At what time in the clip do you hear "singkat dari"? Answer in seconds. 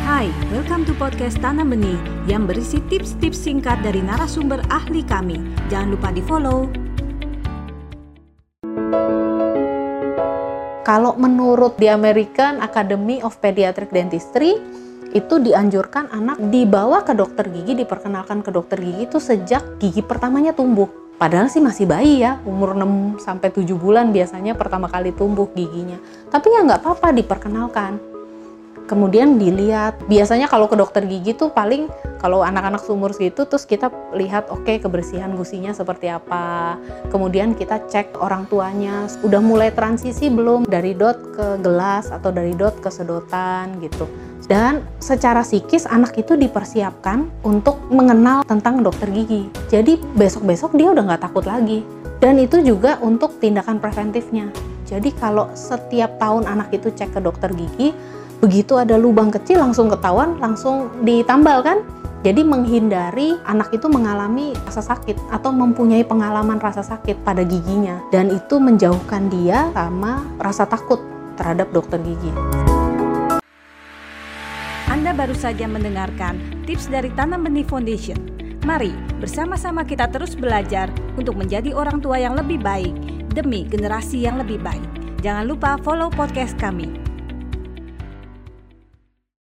3.36-4.00